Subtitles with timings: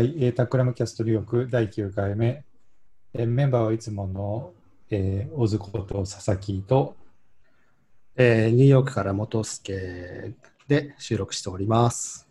[0.00, 2.42] はい、えー、タクラムキャスト留学第9回目、
[3.12, 4.54] えーメンバーはいつもの、
[4.88, 6.96] えー、小津こと佐々木と、
[8.16, 10.32] えーニューヨークから元助
[10.68, 12.26] で収録しております。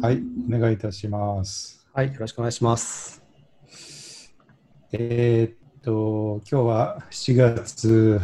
[0.00, 0.20] はい、
[0.52, 1.86] お願いいたします。
[1.94, 3.22] はい、よろしくお願いします。
[4.90, 8.20] えーっと、今日は7月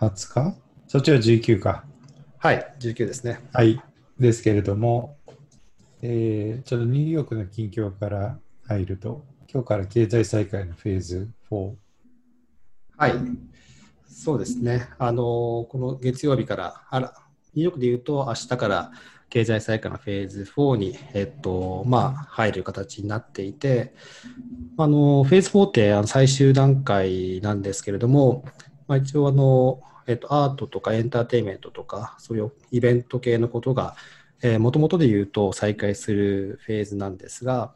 [0.00, 0.56] 20日？
[0.88, 1.84] そっちは19か。
[2.38, 3.38] はい、19ですね。
[3.52, 3.80] はい、
[4.18, 5.19] ですけれども、
[6.02, 11.74] えーちょっとニューヨークの近況から入ると、今日から経済再開のフェーズ4。
[12.96, 13.12] はい、
[14.08, 14.88] そうですね。
[14.98, 17.14] あのこの月曜日から、あら、
[17.54, 18.92] ニューヨークで言うと、明日から
[19.28, 23.94] 経済再開のフェーズ4に、えっと、まあ、入る形になっていて、
[24.78, 28.44] あのフェーズ4ってあの最終段階なんですけれども、
[28.88, 33.96] まあ、一応あの、えっと、アートとかエンターテインメントとか、そういうイベント系のことが、
[34.58, 37.74] もともとで言うと再開するフェーズなんですが、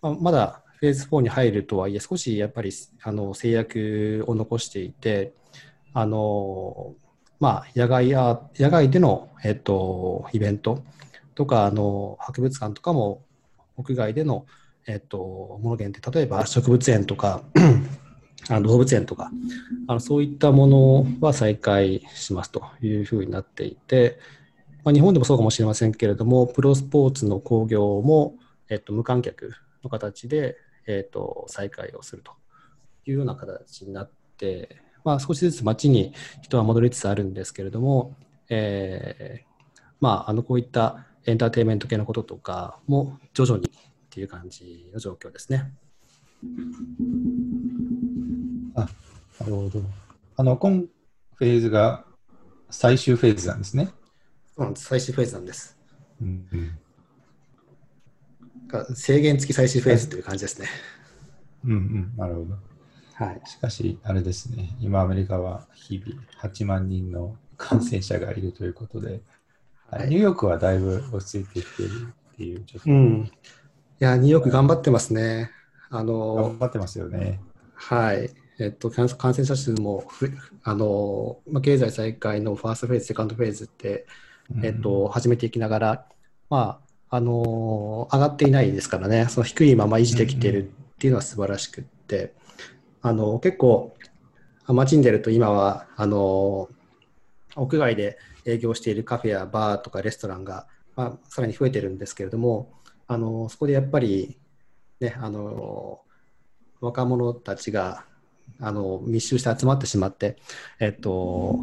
[0.00, 2.70] ま、だフェーズ4に入るとはいえ、少しやっぱり
[3.02, 5.32] あの制約を残していて、
[5.92, 6.94] あの
[7.40, 10.82] まあ、野外アー野外での、えっと、イベント
[11.34, 13.22] とかあの博物館とかも
[13.76, 14.46] 屋外での、
[14.86, 15.18] えっと、
[15.62, 17.42] もの限定例えば植物園とか
[18.48, 19.30] あの動物園とか
[19.86, 24.18] あのそういったものは再開しますというふうになっていて、
[24.86, 28.36] まあ、日本でもそうかもしれませんけれどもプロスポーツの興行も、
[28.68, 30.56] えっと、無観客の形で、
[30.86, 32.30] えっと、再開をすると
[33.04, 38.14] いうような形になって、まあ、少しずつ街に人は戻りつつあるんですけれども、
[38.48, 39.46] えー
[40.00, 43.70] まあ、あのこういったエンターテインメント系のこととかも徐々にっ
[44.08, 45.72] ていう感じの状況ですね。
[48.76, 48.88] あ、
[49.40, 49.80] なるほど。
[50.36, 50.84] あの、今
[51.34, 52.04] フェーズが
[52.70, 53.88] 最終フェーズなんですね。
[54.56, 55.76] そうなんです最終フェーズなんです。
[56.20, 56.78] うんうん
[58.68, 60.68] が制限付き最終フェーズという感じですね。
[61.64, 62.58] うんうん、なるほど。
[63.14, 63.40] はい。
[63.44, 69.22] しかし、あれですね、今アメリカは日々8万人の感染者がいるということで、
[69.90, 73.30] はいニューヨークはだいぶ落ち着いてきているっていう、ちょっとうん。
[74.00, 75.50] いや、ニューヨーク頑張ってますね。
[75.90, 77.40] あ頑の、張ってますよね。
[77.74, 78.30] はい。
[78.58, 80.32] えっと、感感染者数もふ、
[80.62, 84.06] あの、まあ、経済再開のファーストフェーズ、セカンドフェーズって、
[84.62, 86.06] えっと、始めていきながら、
[86.50, 86.80] ま
[87.10, 92.34] あ、あの上がっていないですからね、その低いまま維持できているっていうのは素晴らしくって、
[93.02, 93.96] あの結構、
[94.68, 96.68] 街に出ると今はあの
[97.54, 102.72] 屋外で営業しているカフェやバーとかレストランが、まあ、さらに増えてるんですけれども、
[103.06, 104.38] あのそこでやっぱり、
[105.00, 106.00] ね、あの
[106.80, 108.04] 若者たちが
[108.60, 110.36] あの密集して集まってしまって、
[110.80, 111.60] えっと、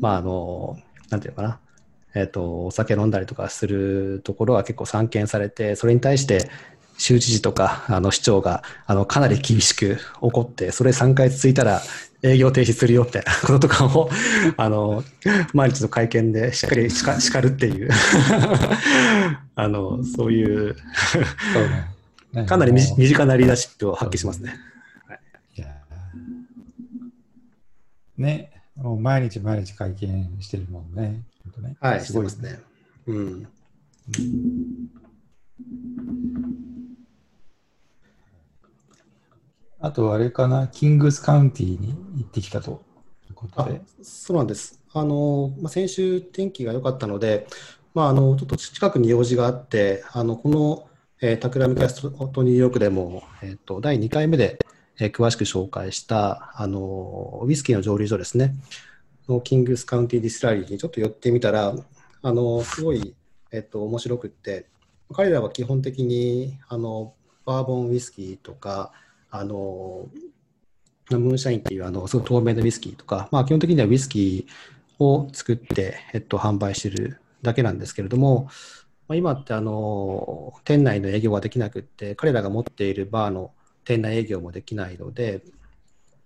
[0.00, 0.78] まあ、あの、
[1.10, 1.60] なんていうのかな、
[2.14, 6.50] えっと、お酒飲んだりとかするところは結構散見されて、それに対して
[6.98, 11.82] 州知事とかあの市長があのかなり厳しく怒って、それ3回続いたら
[12.22, 14.10] 営業停止するよみたいなこととかを
[14.56, 15.02] あの
[15.52, 17.90] 毎日の会見でしっかり叱叱るっていう。
[19.54, 20.76] あのそういう
[22.46, 24.54] かなり身近なリーダーシップを発揮しますね。
[28.16, 31.22] ね、もう毎日毎日会見してるもんね。
[31.54, 32.62] 本当ねはい、すごいしてますね。
[33.06, 33.48] うん
[39.84, 42.84] あと、あれかな、キングスカウンティに行ってきたと
[43.28, 43.82] いうことあで。
[44.00, 44.80] そうなんです。
[44.92, 47.48] あの、まあ、先週天気が良かったので、
[47.92, 50.88] まあ、あの、ちょっと近くに用事があって、あの、この、
[51.20, 54.58] えー、タクラムキャストニューヨークでも、えっと、第2回目で、
[55.00, 58.54] えー詳しく紹介した、あの、ウイスキーの蒸留所ですね。
[59.28, 61.74] のキングスカウンティディスラリーにちょっと寄ってみたら、
[62.22, 63.14] あの、すごい、
[63.50, 64.66] えっと、面白くって、
[65.12, 68.92] 彼らは基本的に、あの、バーボンウイスキーとか、
[69.30, 70.08] あの、
[71.10, 78.48] ムーンシャインっていうあのすごい透明なウイスキーとか、まあ、基本的にはウイスキーを作って、えっと、販売してるだけなんですけれども、
[79.08, 83.52] まあ、今ってあの店内の営業ができなくって、彼らが持っているバーの
[83.84, 85.42] 店内営業もできないので、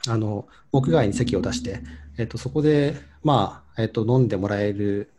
[0.09, 1.81] あの屋外に席を出して、
[2.19, 5.13] えっと、そこで、まあえっと、飲んでもらえる、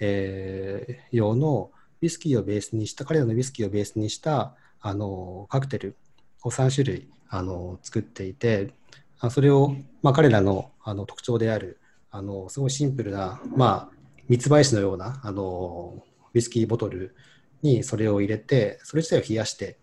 [0.00, 1.70] えー用の
[2.02, 5.96] ウイスキーをベースにした、彼らのウイスキーをベースにしたあのカクテル
[6.42, 8.74] を3種類あの作っていて、
[9.20, 13.96] あそれを、まあ、彼らのあの特徴であるあのすごいシンプルな、まあ、
[14.28, 16.04] 密売紙のようなあの
[16.34, 17.16] ウイスキーボトル
[17.62, 19.78] にそれを入れてそれ自体を冷やして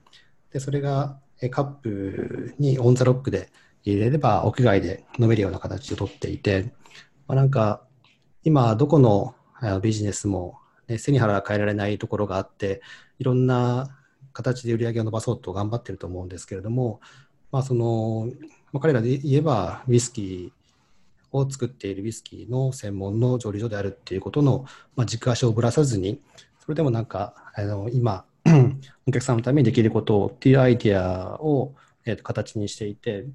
[0.53, 1.17] でそれが
[1.49, 3.51] カップにオン・ザ・ロックで
[3.83, 6.73] 入れれば屋外で飲めるような形をとっていて、
[7.27, 7.81] まあ、なんか
[8.43, 9.35] 今どこの
[9.81, 10.57] ビジネスも、
[10.87, 12.81] ね、背に腹は変えられないところがあって
[13.19, 13.97] いろんな
[14.33, 17.01] 形で売り上げを伸ばそうと頑張ってると思うんですけれども、
[17.51, 18.29] まあその
[18.71, 26.21] まあ、彼らで言えばウイスキーを作っているウイスキーの専門の蒸留所であるっていうことの、まあ、軸足をぶらさずに
[26.59, 28.25] それでもなんかあの今
[29.07, 31.73] お客さんのためにできることっていうアイディアを、
[32.05, 33.25] えー、と形にしていて、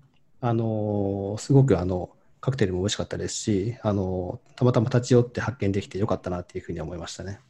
[0.41, 2.11] あのすごくあの
[2.41, 7.41] カクテルも美味しかったですし、あのたまたま立ち寄って発見できてよかったなっていうふうに思いましたね。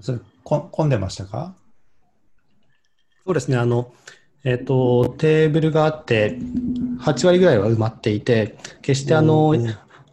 [0.00, 1.54] それこ混んでましたか？
[3.24, 3.92] そうですね、あの、
[4.42, 6.36] えっ、ー、と、テーブルがあって、
[6.98, 9.54] 8割ぐらいは埋まっていて、決してあの、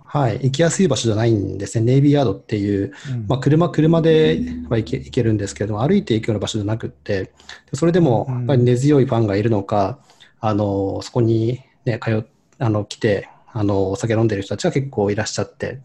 [0.04, 1.86] はい、行きやすい場所じゃないんですね。
[1.86, 4.40] ネイビーヤードっていう、うん、まあ、車、車で
[4.70, 7.32] は行け行けるんですけれども、歩いて行くような場所じゃなくって、
[7.74, 10.00] それでも、やっぱり根強いファンがいるのか、
[10.42, 12.26] あの、そこにね、通
[12.60, 15.82] あの、来て、あの、お酒飲んでる人たちが結構いらっしゃって、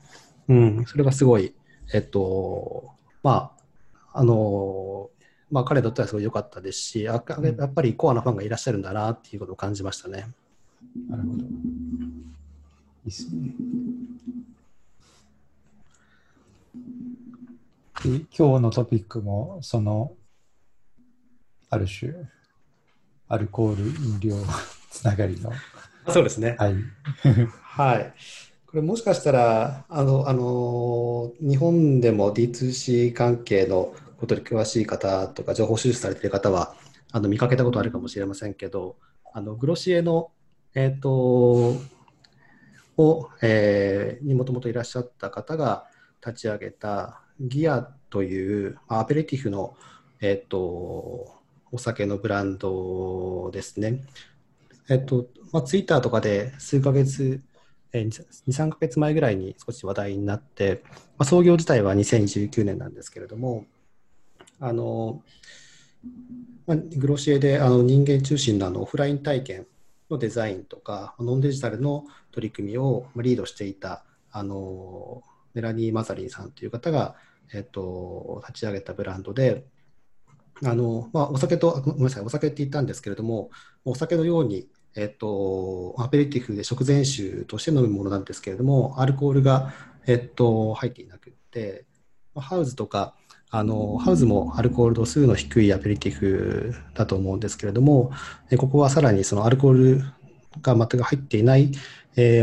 [0.49, 1.55] うん、それがすごい、
[1.93, 2.91] えっと、
[3.23, 3.53] ま
[4.13, 5.11] あ、あの、
[5.51, 7.25] まあ、彼にとってはすごい良かったですし、やっ
[7.75, 10.27] ぱりコアなファンがいらっしゃるんだなっていうことを感じましたね。
[11.09, 11.45] なるほど。
[11.45, 11.47] い
[13.07, 13.55] いっすね。
[18.05, 20.13] 今日のトピックも、その、
[21.71, 22.13] ある種、
[23.35, 24.37] アルコール飲料
[24.91, 25.53] つながりの。
[26.09, 26.57] そうですね。
[26.59, 26.75] はい。
[27.61, 28.15] はい。
[28.67, 36.75] これもしかしたら、あの、あの、日本でも D2C 関係のことに詳しい方とか、情報収集されている方は、
[37.13, 38.97] あの見かけたことあるかもしれませんけど、
[39.33, 40.31] あのグロシエの、
[40.75, 41.77] えっ、ー、と、
[42.97, 45.87] を、えー、にもともといらっしゃった方が
[46.25, 49.77] 立ち上げたギアというアペリティフの、
[50.21, 51.34] えっ、ー、と、
[51.75, 54.01] お酒のブランドですね。
[54.89, 57.43] えっ、と、まあ、ツイッターとかで数ヶ月、
[57.93, 63.67] えー、2、3ヶ月前ぐらいに少し話題になって、まあ、創業自体は2019年なんですけれども、
[64.61, 65.25] あの、
[66.69, 69.67] まあ、グロシエであの人間中心のあのオフライン体験
[70.11, 75.25] のデザインとか、ノンデジタルの取り組みをリードしていたあの
[75.55, 77.17] メラニー・マザリンさんという方が、
[77.53, 79.65] えっと、立ち上げたブランドで、
[80.63, 83.51] あのまあ、お酒と、ごめんなさい、お酒って言ったんですけれども、
[83.85, 89.73] お酒のように、えっと、アペリティフで食前酒として飲むものなんですけれども、アルコールが、
[90.07, 91.85] えっと、入っていなくて、
[92.37, 93.15] ハウズとか、
[93.51, 98.11] あのハウズもアルコール度数の低いアペリティフだと思うんですけれども、
[98.59, 100.03] ここはさらにそのアルコール
[100.61, 101.71] が全く入っていない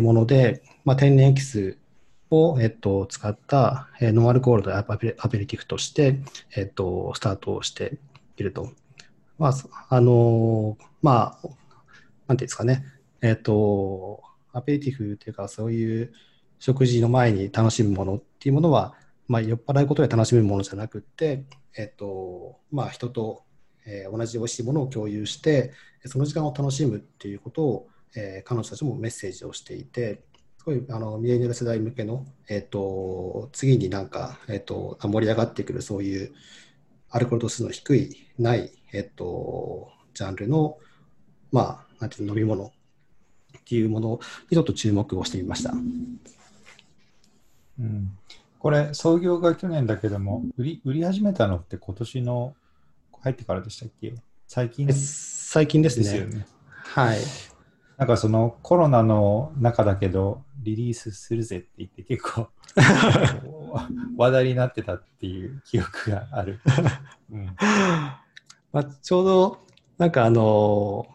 [0.01, 1.77] もので、まあ、天然エキス
[2.31, 6.19] を、えっと、使ったノンアルコールのアペリティフとして、
[6.55, 7.97] えっと、スタートをして
[8.37, 8.71] いると。
[9.37, 9.53] まあ、
[9.89, 11.47] あの、まあ、
[12.27, 12.85] なんていうんですかね、
[13.21, 14.21] えっと、
[14.53, 16.13] アペリティフというか、そういう
[16.59, 18.95] 食事の前に楽しむものっていうものは、
[19.27, 21.45] まあ、酔っ払うことで楽しむものじゃなくて、
[21.77, 23.43] えっとまあ、人と、
[23.85, 25.71] えー、同じ美味しいものを共有して
[26.05, 30.23] その時間を楽しむっていうことを、えー、彼女たちもメッセージをしていて
[30.61, 36.31] すごいあのミレニアル世代向けの、えっと、次になんか、えっと、盛り上がってくるそういう
[37.09, 40.77] アルコール度数の低いない、えっと、ジャンルの、
[41.51, 42.71] まあ、なんていう飲み物っ
[43.65, 44.19] ていうもの
[44.51, 45.71] にちょっと注目をしてみました。
[45.71, 45.75] う
[47.83, 48.11] ん
[48.59, 52.53] これ、創業が去年だけども、売り売り始めたのって今年の
[53.21, 54.13] 入ってからでしたっけ？
[54.47, 54.87] 最近？
[54.93, 56.03] 最近ですね。
[56.03, 56.45] ですよね。
[56.69, 57.19] はい。
[58.01, 62.47] なんかそのコロナの中だけど、リリースするぜって言って結構
[64.17, 66.59] 話題になってたっていう記憶がある。
[67.31, 67.45] うん
[68.73, 69.59] まあ、ちょうど、
[69.99, 71.05] なんかあの、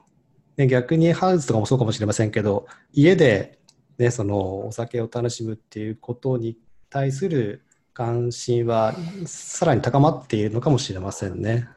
[0.57, 3.59] ね、逆にハウスとかもそうかもしれませんけど、家で、
[3.99, 6.57] ね、そのお酒を楽しむっていうことに
[6.89, 7.65] 対する
[7.95, 8.95] 関心は
[9.27, 11.69] さらに高まっているのかもしれませんね。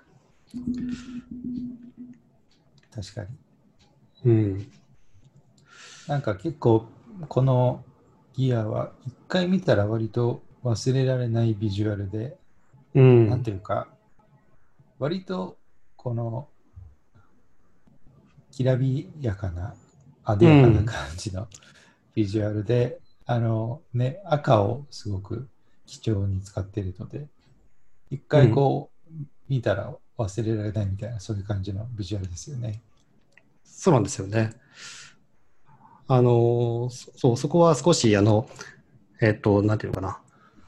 [2.94, 3.28] 確かに。
[4.26, 4.72] うん。
[6.10, 6.88] なんか結構
[7.28, 7.84] この
[8.34, 12.36] ギアは一回見たら割と忘れられないビジュアルで、
[12.96, 13.88] うん、なんていうか、
[14.98, 15.60] 割と
[15.96, 16.48] この
[18.52, 19.76] きらびやかな、
[20.24, 21.48] あでやかな感じの
[22.16, 22.98] ビジュアルで、
[23.28, 25.48] あのね、赤をすごく
[25.86, 27.28] 貴重に使っているので、
[28.10, 32.82] 一回こう、うん、見たら忘れられないみたいな、そういう感じのビジュアルですよね。
[33.64, 34.54] そうなんですよね。
[36.12, 38.50] あの、そう、そこは少し、あの、
[39.22, 40.20] えっ、と、なんていうのかな、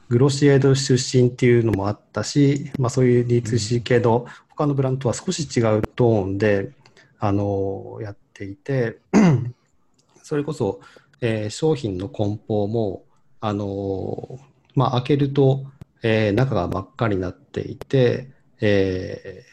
[0.08, 6.70] グロシエード出身っていうのもあったし、まあ、そういう D2C 系の他のブランドとは少し違うトーンで、
[7.18, 9.00] あの、やっていて、
[10.22, 10.80] それこそ、
[11.20, 13.04] えー、商品の梱包も、
[13.40, 14.38] あのー、
[14.76, 15.66] まあ、開けると、
[16.04, 18.30] えー、中が真っ赤になっていて、
[18.60, 19.52] えー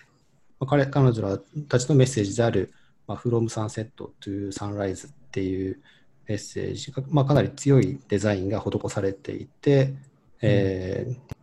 [0.59, 2.71] まあ、彼彼女らたちのメッセージである、
[3.07, 3.89] まあ、from sunset
[4.21, 5.79] to sunrise っていう
[6.27, 6.91] メッセージ。
[6.91, 9.93] が、まあ、かなり強いデザインが施されていて、
[10.41, 11.35] えー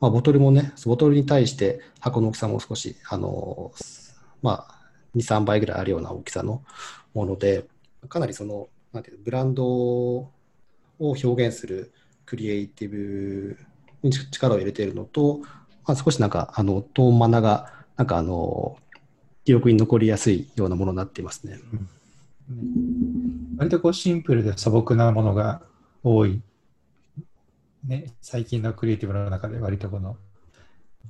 [0.00, 3.72] まあ、ボトルもね、ボトルに対して箱の大きさも少し、あの
[4.42, 4.74] まあ、
[5.16, 6.62] 2、3倍ぐらいあるような大きさの
[7.14, 7.64] もので、
[8.08, 10.30] かなりその、なんていうブランドを
[10.98, 11.92] 表現する
[12.26, 13.56] クリエイティブ
[14.02, 15.40] に力を入れているのと、
[15.86, 18.76] まあ、少しなんか、あの、トーンマナが、なんかあの、
[19.44, 21.58] 記憶に残りやすいようなものになっていますね。
[22.50, 23.23] うん、
[23.64, 25.62] 割とこうシンプルで素朴なものが
[26.02, 26.40] 多い。
[27.86, 30.16] ね、最近のクリエイティブの中で割とこの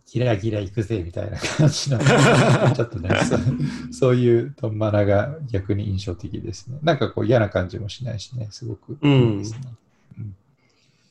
[0.06, 1.98] ギラギラいくぜみたいな感じの
[2.74, 3.10] ちょっとね
[3.90, 6.78] そ、そういうトンマナが逆に印象的ですね。
[6.82, 9.58] なんかこう嫌な感じもしないしね、すごくいいですね。
[10.18, 10.36] うん、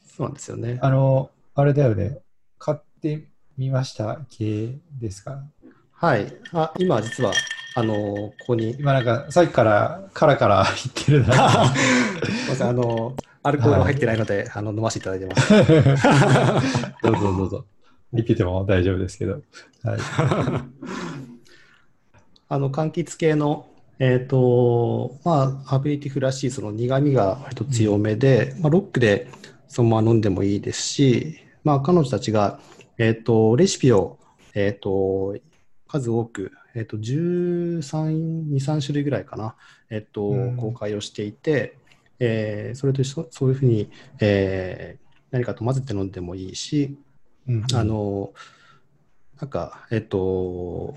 [0.05, 0.79] そうなんですよね。
[0.81, 2.19] あの、あれだよね、
[2.59, 3.25] 買って
[3.57, 5.43] みました系ですか？
[5.93, 6.33] はい。
[6.51, 7.31] あ、今実は、
[7.75, 8.75] あの、ここに。
[8.80, 11.74] 今なんか、さっきからカラカラ言ってるな。
[12.62, 15.51] あの、アルコール入ってないので、はい、あの飲ませていただいてます。
[17.03, 17.65] どうぞどうぞ。
[18.13, 19.34] 言ってても大丈夫ですけど。
[19.34, 19.44] はい、
[22.48, 23.65] あの、柑橘系の、
[24.00, 29.27] えっ、ー、と、まあ、アペリティフらしいその苦味が割と強めで、うん、まあ、ロックで
[29.68, 32.60] そのまま飲んでもいいですし、まあ、彼女たちが、
[32.98, 34.20] えっ、ー、と、レシピを、
[34.53, 35.36] えっ、ー、と、
[35.88, 39.56] 数多く、えっ、と、13、2、3種類ぐらいかな、
[39.89, 41.77] えっ、と、うん、公開をしていて、
[42.20, 43.89] えー、それとそういうふうに、
[44.20, 46.98] えー、何かと混ぜて飲んでもいいし、
[47.48, 48.34] うん、あの、
[49.39, 50.96] なんか、えっ、と、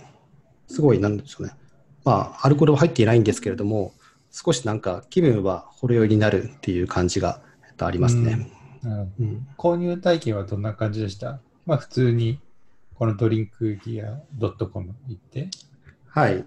[0.68, 1.52] すごい、なんでしょうね。
[2.04, 3.92] まあ、アルコールは入っていないんですけれども、
[4.30, 8.50] 少しなんか気分はほろ酔いになるっていう感じが、えっと、ありますね、
[8.84, 8.88] う
[9.22, 11.40] ん、購入体験はどんな感じでした？
[11.64, 12.38] まあ、普通に
[12.98, 15.48] このドリンクギア .com 行って
[16.08, 16.44] はい。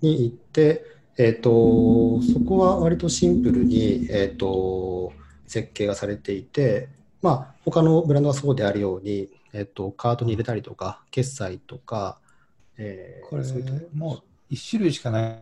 [0.00, 0.84] に行って、
[1.16, 5.12] えっ、ー、と、そこは割とシンプルに、えっ、ー、と、
[5.46, 6.88] 設計がされていて、
[7.22, 12.18] まあ、他のブランドはそうであるように、えっと、カートに入れたりとか、決済とか、
[12.76, 13.44] えー、これ、
[13.94, 15.38] もう1種類しかな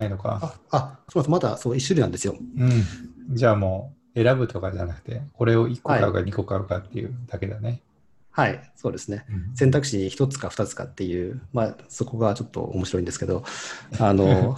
[0.00, 0.58] いのか。
[0.70, 1.30] あ、あそうです。
[1.30, 2.36] まだそう1種類なんですよ。
[2.38, 2.84] うん。
[3.34, 7.68] じゃあもう、選ぶとかじゃなくて、これを1個買うか2個買うかっていうだけだね。
[7.68, 7.82] はい、
[8.76, 9.24] そうですね。
[9.28, 13.44] うん、選択肢に1つか2つかっていう、まあ、そこがちょっと面白いんですけど、
[13.98, 14.56] あの、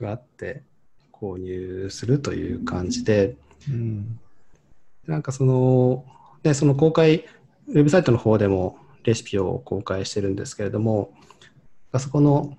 [0.00, 0.62] があって、
[1.12, 3.36] 購入するという感じで、
[3.68, 4.18] うん、
[5.06, 6.04] なんかその、
[6.42, 7.24] ね、その公開、
[7.68, 11.12] ウェブサイトの方でもレシピを公開してるんですけれども、
[11.92, 12.56] あそこの、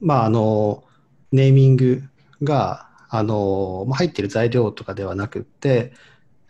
[0.00, 0.84] まあ、あの、
[1.30, 2.02] ネーミング
[2.42, 5.92] が、あの、まあ、入っている材料とかではなくて、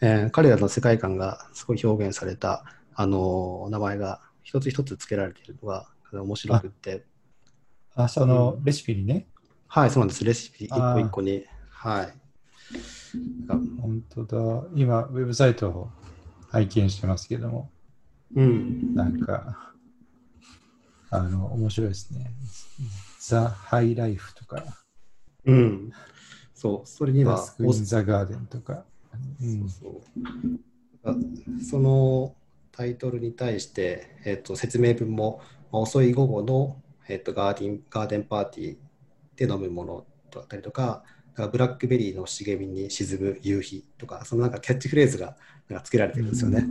[0.01, 7.05] えー、彼らの世界観がすごい表現された、あの、名前が一つ一つ付けられているのが面白くて。
[7.95, 9.27] あ、そのレシピにね。
[9.67, 10.25] はい、そうなんです。
[10.25, 11.45] レシピ一個一個に。
[11.71, 12.13] はい。
[13.81, 14.69] 本当だ。
[14.75, 15.91] 今、ウェブサイトを
[16.51, 17.71] 拝見してますけども、
[18.35, 18.95] うん。
[18.95, 19.73] なんか、
[21.11, 22.33] あの、面白いですね。
[23.21, 24.63] ザ・ハイライフとか。
[25.45, 25.93] うん。
[26.55, 27.39] そう、それには。
[27.39, 28.85] スクイン・ザ・ガーデンとか。
[29.43, 30.01] うん、そう
[31.05, 31.63] そう。
[31.63, 32.35] その
[32.73, 35.41] タイトルに対して、えーと、説明文も、
[35.71, 41.05] まあ、遅い午後の、えーと、ガーデンガーデンパーティーで飲むものだったりとか、
[41.35, 45.37] かブラックベリーの茂みに沈む夕日とか、そのなんかキャッチフレーズが
[45.69, 46.65] なんかつけられてるんですよね。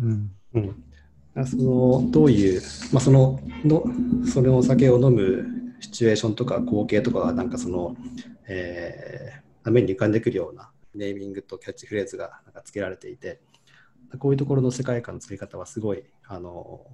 [0.00, 0.30] うん。
[0.54, 3.84] うん、そのどういう、まあ、そのの
[4.26, 5.44] そのお酒を飲む
[5.80, 7.96] シチュエーションとか光景とかがなんかその、
[8.48, 13.40] えー、目に浮かんでくるようなネーミングとキャッチフレーズがなんかつけられていて、
[14.18, 16.86] こういうところの世界観の作り方はすごいあの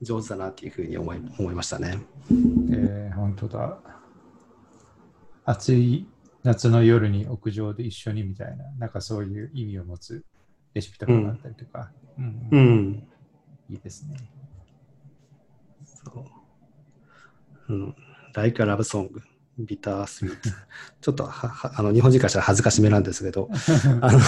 [0.00, 1.98] 上手だなっていうふうに思い思いましたね。
[2.70, 3.78] えー、本当だ。
[5.44, 6.06] 暑い
[6.44, 10.24] 夏の夜に屋上で一緒にみたいな、なんかそういう意味を持つ
[10.74, 13.08] レシピとかがあったりとか、うん、うん、
[13.68, 14.16] いいですね。
[15.84, 16.24] そ
[17.68, 17.72] う。
[17.72, 17.96] うん。
[18.34, 19.08] Like a Love Song
[19.58, 20.48] ビタースイート。
[21.00, 23.48] ちょっとはあの日本人からしたら恥ずかしめなんですけど、
[24.00, 24.18] あの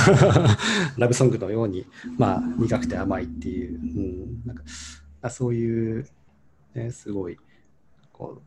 [0.98, 1.86] ラブソングのように、
[2.18, 4.62] まあ、苦くて甘いっていう、うん、なんか
[5.22, 6.06] あそういう、
[6.74, 7.38] ね、すごい
[8.12, 8.42] こ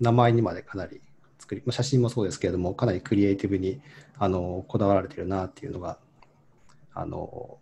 [0.00, 1.00] う、名前にまでかなり
[1.38, 3.80] 作り、まあ、写真もそうですけれども、かなりクリエイティブに
[4.18, 5.98] あのこだわられてるなっていうのが、
[6.94, 7.58] あの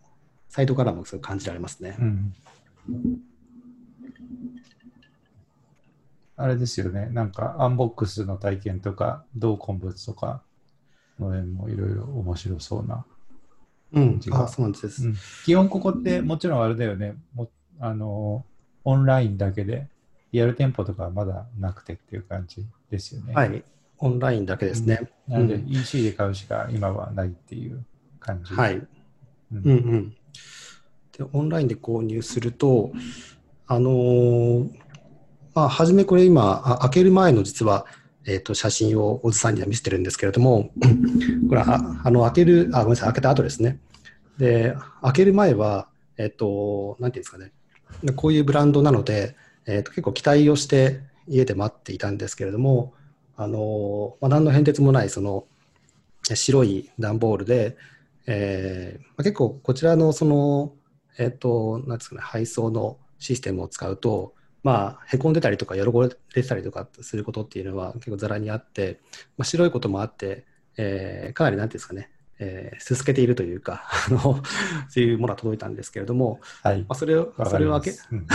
[0.49, 1.97] サイトからもすごい感じられますね。
[1.99, 2.35] うん
[6.43, 10.43] あれですよね、なんかアンボックスの体験とか、同梱物とか
[11.19, 13.05] の辺もいろいろ面白そうな
[13.93, 18.45] うん、あそうなんです、うん、基本ここってもちろんあれだよね、もあの
[18.85, 19.89] オンラインだけで、
[20.33, 23.35] リアル店舗とかはまだなくてっていう感じですよね。
[23.35, 23.65] はい。
[23.99, 25.11] オンラインだけですね。
[25.29, 27.85] なので、うん EC で買うしか今はないっていう
[28.19, 28.55] 感じ。
[28.55, 28.77] はい。
[28.77, 28.89] うん
[29.53, 30.17] うんうん。
[31.19, 32.93] で、オンラインで購入すると、
[33.67, 34.90] あのー
[35.61, 37.85] まあ、初めこれ今、あ開ける前の実は、
[38.25, 40.71] えっ、と、写真をおじさんには見せてるんですけれども、
[41.51, 43.79] これあ、あの、開ける、あ、ごめんなさい、開けた後ですね。
[44.39, 47.53] で、開ける前は、えっ、と、なんていうんですかね、
[48.17, 49.37] こういうブランドなので、
[49.67, 52.95] えっ、と、結構期待をして家で待っていたんですけれども、
[53.37, 55.45] あのーまあ、何の変哲もない、その、
[56.23, 57.77] 白い段ボールで、
[58.27, 60.73] えーまあ、結構こちらのその、
[61.19, 69.01] えっ、と、なんですかね、配送のシステムを使うと、まあ、へこんでたりとか、汚れてたりとかすることっていうのは結構ざらにあって、
[69.39, 74.43] まあ、白いこともあって、えーかなりなんていうんですかね、えーすすけているというか、 あの、
[74.89, 76.81] そういうものが届いたんですけれども、はい。
[76.81, 76.87] ま。
[76.91, 78.27] あ、それを、それを開け、うん。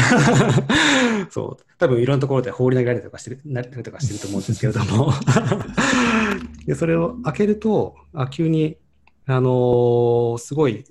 [1.30, 5.12] そう、多分いろんなところで放り投げられたりとかしてる、なったりとかしてると思うんですけれども、
[6.66, 8.78] でそれを開けると、あ急に、
[9.28, 10.86] あのーすごい、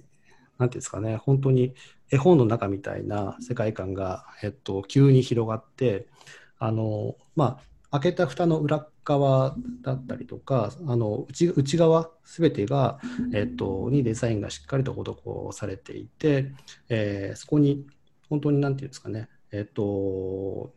[0.58, 1.74] なんていうんですかね、本当に
[2.14, 6.06] 絵本の中みたいな世界観が、えっと、急に広がって、
[6.60, 7.58] あのま
[7.90, 13.00] あ、開けた蓋の裏側だったりとか、あの内内側すべてが、
[13.32, 16.52] えっと、にデザインがしっかりと施されていて、
[16.88, 17.84] えーそこに
[18.30, 20.72] 本当になんていうんですかね、えっと、こ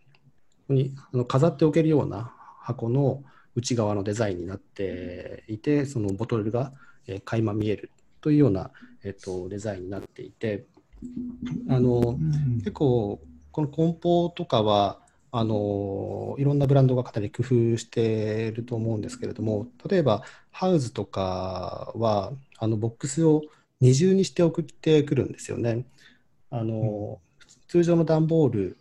[0.67, 3.23] こにあの飾っておけるような箱の
[3.55, 6.73] 内側のデザインになっていて、そのボトルが、
[7.05, 7.91] えー垣間見える
[8.21, 8.71] というような、
[9.03, 10.65] えっと、デザインになっていて、
[11.69, 12.17] あの
[12.59, 13.19] 結構
[13.51, 14.99] この梱包とかは
[15.31, 23.43] あのいろんなブランドがかなり工夫していると思うんですけれども例えばハウズとかはあのボックスを
[23.79, 25.85] 二重にして送ってくるんですよね。
[26.49, 27.19] あの
[27.67, 28.77] 通常の段ボール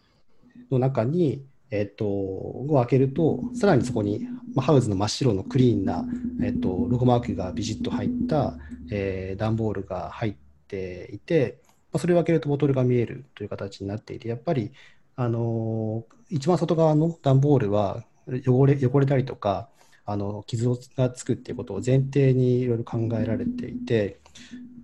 [0.70, 6.04] の中に、えっとを開けるとさらにそこに、まあ、ハウズの真っ白のクリーンな、
[6.42, 8.56] えっとロゴマークがビシッと入った、
[8.90, 10.34] えー段ボールが入っ
[10.68, 11.58] ていて、
[11.92, 14.72] まあ、それを開けるとボトルが見えるという形になっていてやっぱり
[15.16, 18.04] あのー一番外側の段ボールは
[18.46, 19.68] 汚れ汚れたりとか
[20.04, 24.20] あの傷がつくっていうことを前提にいろいろ考えられていて、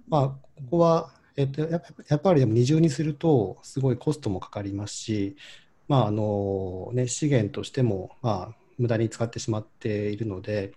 [0.09, 0.39] まあ、こ
[0.73, 5.37] こは、えっと、やっぱりでも二重にするとすごいコストもかかりますし、
[5.87, 10.73] まああのね、資源としても、まあ、無駄に使ってしまっているので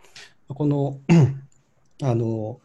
[0.47, 0.99] この
[2.03, 2.59] あの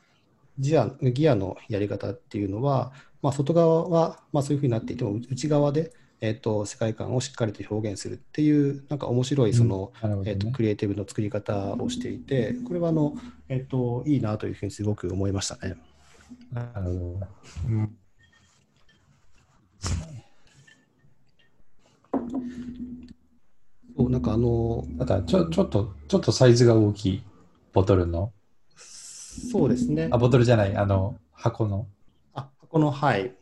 [0.59, 9.92] ギアギアのやり方っていうのは、まあ、外側は、まあ、そういうふうになっていても内側で、えっと世界観をしっかりと表現するっていうなんか面白いその、
[10.26, 13.14] えっとクリエイティブの作り方をしていてこれはあの、
[13.48, 15.76] えっといいなというふうにすごく思いましたね。
[16.52, 17.20] なるほど。
[17.68, 17.96] うん
[23.96, 27.22] そうなんかあのただちょ、ちょっと、ちょっとサイズが大きい
[27.72, 28.33] ボトルの、
[28.76, 31.87] そうですねあ、ボトルじゃない、あの、箱の？
[32.72, 33.33] あ箱のはい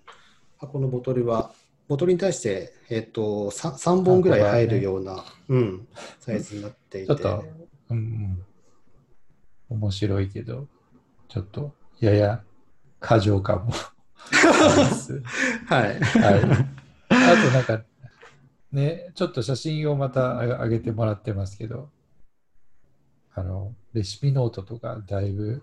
[0.59, 1.53] 箱のボトルは
[1.89, 5.89] ボトルに対して、えっと 3, 3本ぐらい入るような、うん、
[6.21, 8.45] サイズになっていてちょっと、うんうん。
[9.71, 10.67] 面白いけど、
[11.29, 12.43] ちょっと、やや
[13.01, 13.73] 過剰感も。
[15.67, 16.43] はいはい。
[17.09, 17.83] あとなんか、
[18.73, 21.91] ね、ちょっと写真をまたあ上げてもらってますけど、
[23.35, 25.63] あの、レシピノートとかだいぶ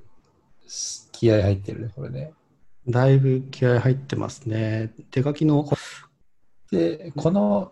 [0.65, 2.33] す気合入ってるね、これね。
[2.87, 4.93] だいぶ気合入ってますね。
[5.11, 5.67] 手書きの、
[6.71, 7.71] で、この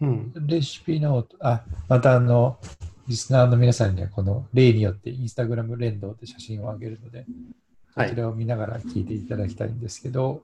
[0.00, 2.58] うん、レシピノート、あ、またあの、
[3.06, 7.26] リスナーの皆さんにはこの例によってインスタグラム連動で写真を上げるので、
[7.94, 8.08] はい。
[8.08, 10.42] こちらを見ながら聞いていただきたいんですけど、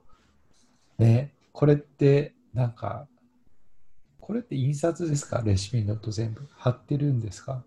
[0.97, 3.07] ね、これってなんか、
[4.21, 5.41] これって印刷ですか？
[5.43, 6.47] レシピノート全部。
[6.55, 7.63] 貼ってるんですか？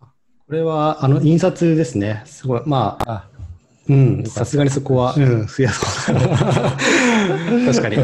[0.00, 2.22] これはあの印刷ですね。
[2.26, 3.30] すごいまああ、
[3.88, 4.24] うん。
[4.26, 6.16] さすがにそこは、うん、いやそう
[7.66, 7.96] 確かに。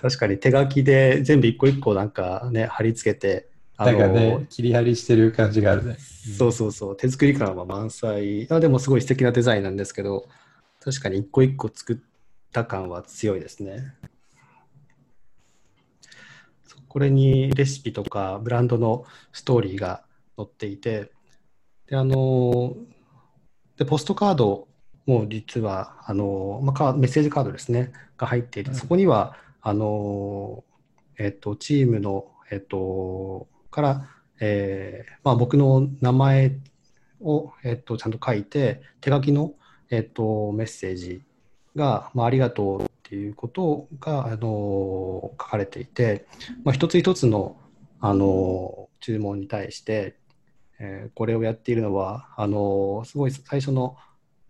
[0.00, 0.38] 確かに。
[0.38, 5.96] 手書きで全部一個一個なんかね貼り付けてあなんかね、切り張りしてる感じがあるね。
[6.38, 8.46] そうそうそう、手作り感は満載。
[8.52, 10.28] あでもすごい素敵なデザインなんですけど、
[10.80, 11.96] 確かに一個一個作っ
[12.52, 13.94] た感は強いですね。
[16.88, 20.04] これにレシピとかブランドのストーリーが
[20.36, 21.10] 載っていて、
[21.86, 22.76] で、あの、
[23.78, 24.68] で、ポストカード
[25.06, 28.76] も実は、あの、まあメッセージカードですね、が入っていて、うん。
[28.76, 30.64] そこには、あの、
[31.18, 34.08] えっと、チームの、えっと、から、
[34.40, 36.52] えーまあ、僕の名前
[37.20, 39.54] を、えっと、ちゃんと書いて、手書きの、
[39.90, 41.22] えっと、メッセージ
[41.76, 46.24] が、まあ、ありがとうってっていうことが、あの書かれていて、
[46.64, 47.58] まあ、一つ一つの、
[48.00, 50.16] あの注文に対して、
[50.80, 53.98] えー、これをやっているのはあのすごい最初の、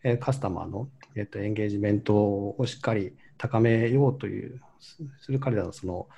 [0.05, 4.61] えー、カスタマーの、えーと、エンゲージメントをしっかり高めようという
[5.21, 6.09] する彼らのその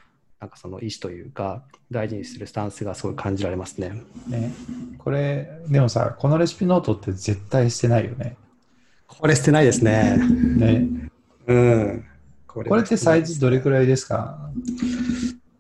[0.41, 4.03] なんかその意思というか大事にするスタンスがすごい感じられますね。
[4.29, 4.53] ね
[4.99, 8.37] これでもさこのレシピノートって絶対してないよね。
[9.07, 10.19] これ捨てないですね。
[10.19, 11.11] ね。
[11.47, 12.05] うん。
[12.47, 14.51] これこれってサイズどれくらいですか？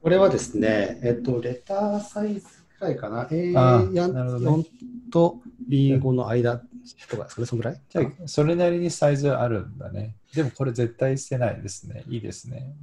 [0.02, 2.46] これはですね、えっと、レターサイズ
[2.78, 3.24] くらいかな。
[3.24, 4.64] A4
[5.10, 6.62] と B5 の間
[7.08, 7.80] とかですかね、そのぐらい？
[7.88, 10.16] じゃあ、それなりにサイズあるんだね。
[10.34, 12.04] でもこれ絶対捨てないですね。
[12.08, 12.74] いいですね。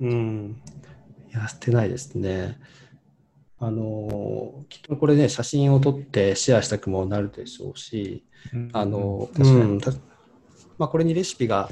[0.00, 0.08] うん。
[0.08, 0.62] うん、
[1.30, 2.58] いや、捨てないですね。
[3.60, 9.80] あのきっとこれね、写真を撮ってシェアしたくもなるでしょうし、うん、あの、うん、
[10.76, 11.70] まあ、これにレシピが、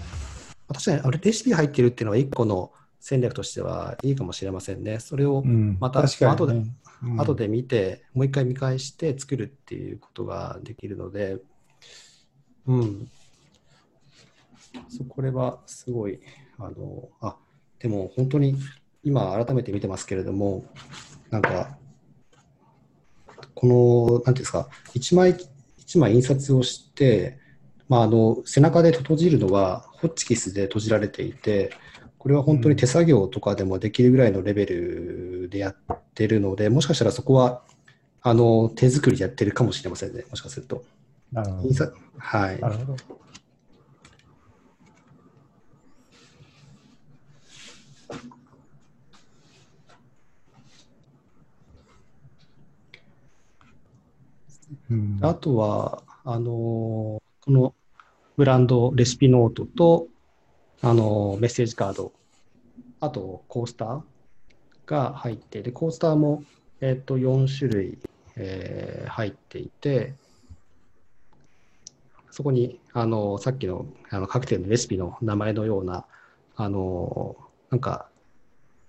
[0.68, 5.00] 確かにあれレシピ入ってるっていうのは一個の戦略としてはいいかもしれませんね。
[5.00, 6.54] それをまた、後で、
[7.02, 11.38] うん、後で見て、もう一回見返して作るっていうことができるので、
[12.66, 13.10] うん。
[14.88, 16.20] そこれはすごい、
[16.58, 17.36] あの、あ、
[17.78, 18.56] でも本当に
[19.02, 20.64] 今改めて見てますけれども、
[21.30, 21.76] なんか、
[23.54, 25.36] この、なんていうんですか、一枚
[25.92, 27.38] 一枚印刷をして、
[27.88, 31.70] まあ、あの背中で閉じるのはホッチキスで閉じられていて、
[32.18, 35.76] これは本当に手作業とかでもできるぐらいのレベルでやっ
[36.14, 37.62] てるので、もしかしたらそこは
[38.22, 40.84] あの手作りでやってるかもしれませんね、もしかすると。
[41.32, 41.92] なるほど。
[42.18, 42.60] はい。
[42.60, 42.96] なるほど。
[54.90, 57.74] うん、あとは、あのこの
[58.36, 60.08] ブランドレシピノートと、
[60.82, 62.12] あのメッセージカード、
[63.00, 64.02] あとコースター
[64.84, 66.44] が入ってで、コースターも、
[66.82, 67.98] えー、と4種類、
[68.36, 70.14] えー、入っていて、
[72.32, 76.06] そこにあのさっきのあのカクテルのレシピの名前のような、
[76.56, 77.36] あの
[77.70, 78.08] なんか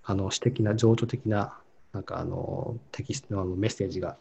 [0.05, 1.53] あの詩的な、情緒的な
[1.91, 4.15] なんかあのテキストのメッセージが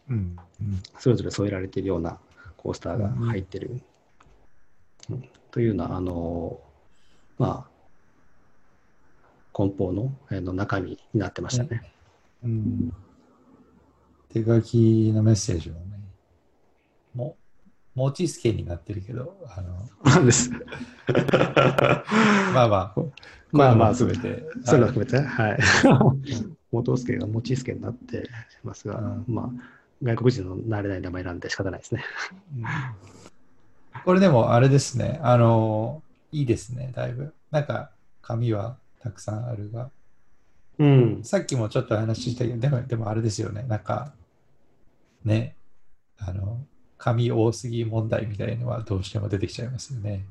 [0.99, 2.19] それぞれ添えられているような
[2.57, 3.81] コースターが入ってる、
[5.09, 6.59] うん、というようなあの
[7.37, 7.73] まあ
[9.53, 11.93] 梱包のの中身になってましたね。
[12.43, 12.93] うん、
[14.33, 16.02] 手書きのメッセージもね、も
[17.95, 20.51] モチスケになってるけど、あの、なんです。
[22.53, 22.95] まあまあ、
[23.51, 24.43] まあまあ、すべて。
[24.63, 25.59] そういうの含めて、はい。
[26.71, 28.29] 元助が持ち助になって
[28.63, 29.49] ますが、うん、まあ、
[30.01, 32.03] 外国人の慣れない名前なんで仕方ないですね。
[32.57, 32.65] うん、
[34.03, 36.01] これでもあれですね、あの、
[36.31, 37.33] いいですね、だいぶ。
[37.51, 37.91] なんか、
[38.23, 39.91] 紙はたくさんあるが、
[40.79, 44.13] うん、さっきもちょっと話したけど、でも、でもあれですよね、なんか、
[45.23, 45.55] ね、
[46.17, 46.65] あの、
[47.03, 50.23] 紙多すぎ問題みたいのはどうしても出てきちゃいますよね。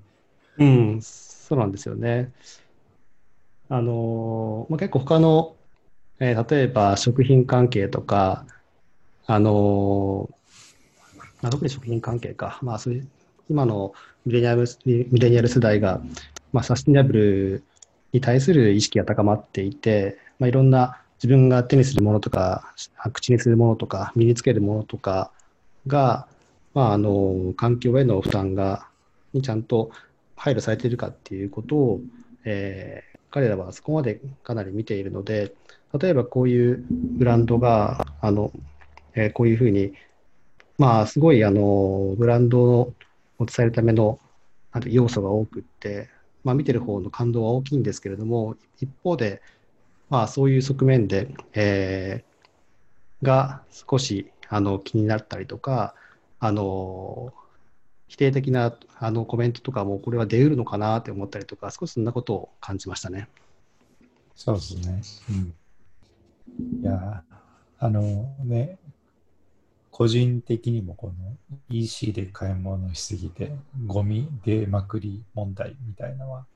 [0.59, 2.33] うん、そうなんですよね。
[3.69, 5.57] あの、まあ、結構他の
[6.25, 8.47] えー、例えば食品関係とか、
[9.27, 10.31] あの
[11.43, 13.09] まあ、特に食品関係か、まあ、そういう
[13.51, 13.93] 今の
[14.25, 16.01] ミレニアルミレニアル世代が、
[16.53, 17.65] まあ、サスティナブル
[18.13, 22.73] に対する意識が高まっていて、まあ、いろんな自分が手にするものとか、
[23.13, 25.33] 口にするものとか、身につけるものとか
[25.89, 26.29] が、
[26.75, 28.89] まあ、あの環境への負担が
[29.33, 29.91] にちゃんと
[30.37, 32.01] 配慮されているかっていうことを、
[32.45, 35.55] えー、彼らはそこまでかなり見ているので、
[35.99, 38.53] 例えばこういうブランドが、あの、
[39.15, 39.93] えー、こういうふうに、
[40.79, 42.95] まあ、すごい、あの、ブランドを
[43.39, 44.19] 伝えるための
[44.87, 46.09] 要素が多くって、
[46.45, 49.43] まあ、見てる方の感動は大きいんですけれども、一方で、
[50.09, 55.95] まあ、そういう側面で、えー、が少しあの気になったりとか、
[56.45, 57.33] あの
[58.09, 63.29] 否定的なあのコメントとかも、これは出うるのかなって思ったりとか、少しそんなことを感じましたね。
[64.35, 65.03] そうですね。
[65.31, 65.55] うん
[66.83, 67.23] いや、
[67.79, 68.03] あの
[68.45, 68.77] ね、
[69.93, 71.15] 個人的にもこの
[71.71, 73.55] EC で買い物しすぎて、
[73.87, 76.47] ゴミ出まくり問題みたいなのは、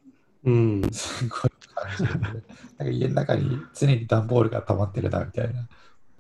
[0.43, 1.41] うん、すごい
[1.75, 2.33] 感じ なん
[2.79, 5.69] か家の中に常に段ボールが溜まってるなみたいな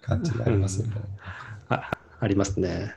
[0.02, 0.94] 感じがありますよね。
[0.96, 2.94] うん、あありますね。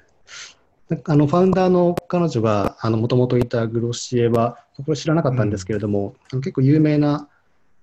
[1.06, 7.30] あのファウンダーの彼女がもともといたグロシエは、これ知らなかったんですけれども、うん、結構有名な、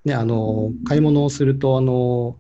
[0.05, 2.37] ね、あの買い物をするとあの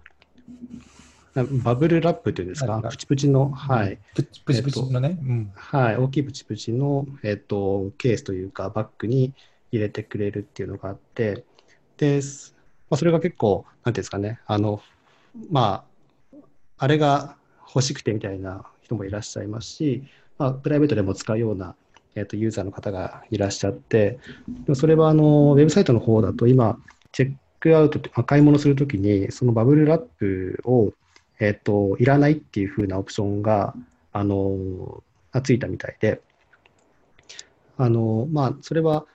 [1.45, 3.99] バブルラップというんですか、プチプチの、はい。
[4.15, 5.19] プチプチのね、
[5.55, 9.35] はい、大きいプチプチの、えっと、ケースというか、バッグに
[9.71, 11.45] 入れてくれるっていうのがあって、
[11.99, 12.21] で、
[12.89, 14.81] まあ、それが結構、なんていうんですかね、あの、
[15.51, 15.85] ま
[16.33, 16.37] あ、
[16.79, 17.37] あれが
[17.69, 20.05] 欲しくてみたいな人もいらっしゃいますし、
[20.39, 21.75] まあ、プライベートでも使うような、
[22.15, 24.19] えー、とユーザーの方がいらっしゃって、
[24.75, 26.79] それはあのウェブサイトの方だと今、
[27.13, 30.93] チェックアウト、買い物するときに、そのバブルラップを、
[31.41, 33.75] え、ー、と、いらないっていうふうなオプションが、
[34.13, 35.03] あの、
[35.43, 36.21] ついたみたいで、
[37.77, 39.07] あの、まあ、それは、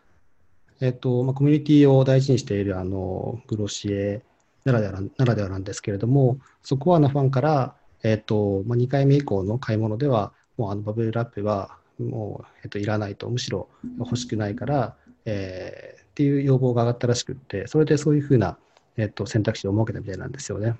[0.82, 4.22] え、ー、と、まあ、コミュニティを大事にしている、あの、グロシエ
[4.66, 14.96] ならではならではなんですけれども、そこはなファンから、え、ー、と、まあ、2回目以降の買い物では、もうあのバブルラップはもう、えっと、いらないと、むしろ欲しくないから、
[15.26, 18.60] えー、っていう要望が上がったらしくって、それでそういうふうな、
[18.96, 20.76] えっと、選択肢を設けたみたいなんですよね。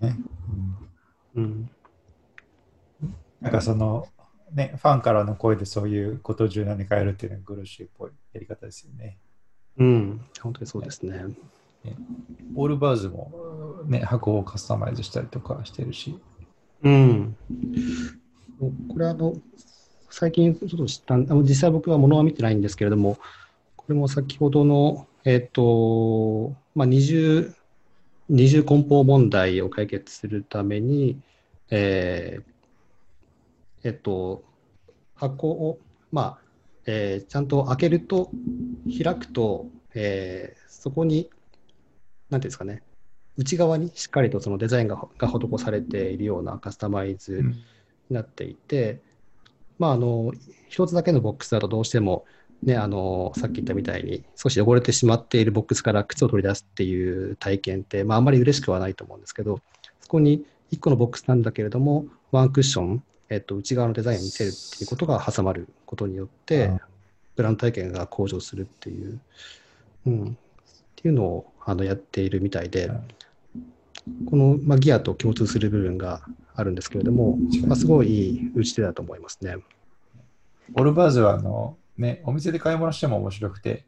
[0.00, 0.16] ね
[1.34, 1.70] うん、
[3.42, 4.08] なんかその、
[4.54, 9.18] ね、ファンからの声でそういうことを柔軟に変えるっていうのはグロシーっぽいやり方ですよね。
[9.76, 11.18] うん、本当にそうですね。
[11.84, 11.96] ね
[12.54, 16.18] オールバーズも、ね、箱をカスタマイズしたりとかしてるし。
[16.82, 17.36] うん。
[18.88, 19.34] これはあの、
[20.10, 23.18] 最近ちょっと知ったあの、実際僕は物は見てないんですけれども、
[23.76, 27.52] これも先ほどの、えっ、ー、と、まあ、二重、
[28.28, 31.20] 二重梱包問題を解決するために、
[31.70, 34.42] えー、えっ、と、
[35.14, 35.78] 箱を、
[36.12, 36.38] まあ、
[36.86, 38.30] えー、ちゃんと開けると、
[39.02, 41.28] 開くと、えー、そこに、
[42.30, 42.82] なんていうんですかね、
[43.36, 47.54] 内側にしっかりとそのデザインがが施されているようなカスタマイズに
[48.10, 49.00] なっていて、うん、
[49.78, 50.32] まあ、あの
[50.68, 52.24] 一つだけのボックスだとどうしても、
[52.62, 59.60] ね、あのさっき言ったみたいに少し汚れてしまっているボックスから靴を取り出すっていう体験って、まあ、あんまり嬉しくはないと思うんですけど
[60.00, 66.72] そこに1個のボックスなんだけれどもワンクッション、えっと、内側のデザインを見せるっていうことが挟まることによって、
[67.36, 69.20] ブランド体験が向上するっていう、
[70.06, 70.34] うん、っ
[70.96, 72.90] ていうのをあのやっているみたいで、
[74.28, 76.22] この、まあ、ギアと共通する部分が
[76.54, 79.56] あるんですけれども、まあ、すごいいい打ち手だと思いますね。
[80.74, 83.84] オルバーズはあの、ね、お店で買い物しても面白くて、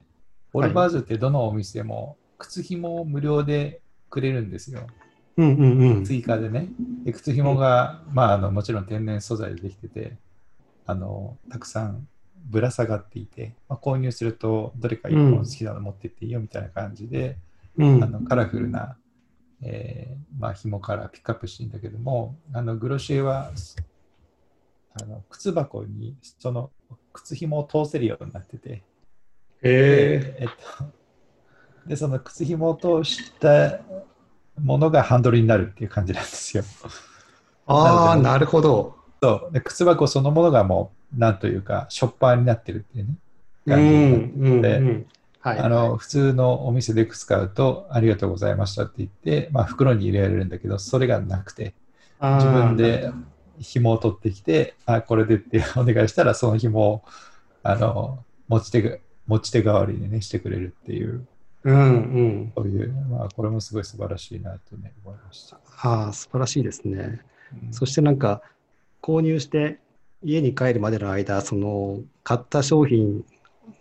[0.52, 4.86] オルバーズってどのお店も靴ひもを無料でくれるんですよ。
[5.36, 6.68] うんうんうん、追加でね。
[7.04, 10.16] で靴ひもが、まあ、あのもちろん天然素材でできてて、
[10.86, 12.08] あのたくさん
[12.46, 17.36] ぶら下がっていて、まあ、購入するとどれか一本好きなの持ってっていいよみたいな感じで、
[17.76, 18.96] うん、あのカラフルな
[19.62, 23.50] えー、まあ、紐からピックアップしてんだけども、あのグロシエは
[25.00, 26.70] あの靴箱にその
[27.12, 28.82] 靴紐を通せるようになってて、
[29.62, 33.80] えー、えっと、で、その靴紐を通した
[34.60, 36.64] ものがハンドルになるっていう感じなんですよ。
[37.66, 38.96] ああ、なるほど。
[39.22, 39.52] そう。
[39.52, 43.16] で靴箱そのものがもう、なんというか、ショッパーになってるっていうね、
[43.66, 45.06] うんうんうん
[45.48, 51.74] はい、あの普通のお店で靴買うと、ありがとうございましたって言って、まあ、袋に入れられるんだけど、それがなくて、
[52.20, 53.10] 自分で
[53.60, 57.02] 紐を取ってきて、あ、これでって お願いしたら、その紐を
[57.62, 61.26] あの持ち手持ち手代わりに、ね、してくれるっていう、
[61.64, 65.60] うんうん、そういう、まあ、これもすごい素晴らしいなと、ね、思いました。
[65.82, 67.20] ああ、素晴らしいですね。
[67.66, 68.42] うん、そしてなんか、
[69.02, 69.78] 購入して
[70.22, 73.24] 家に帰るまでの間、その買った商品